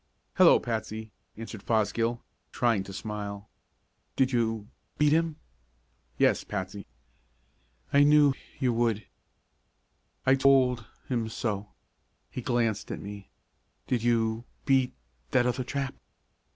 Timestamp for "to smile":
2.85-3.47